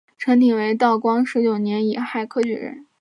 [0.17, 2.87] 陈鼐为道光十九年己亥科举人。